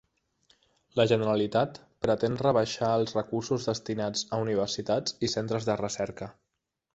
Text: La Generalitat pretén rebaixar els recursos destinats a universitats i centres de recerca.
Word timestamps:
La 0.99 1.03
Generalitat 1.09 1.77
pretén 2.05 2.37
rebaixar 2.43 2.89
els 3.01 3.13
recursos 3.19 3.69
destinats 3.73 4.25
a 4.31 4.41
universitats 4.47 5.19
i 5.29 5.31
centres 5.35 5.69
de 5.71 5.77
recerca. 5.85 6.33